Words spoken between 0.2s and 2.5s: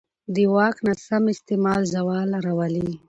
د واک ناسم استعمال زوال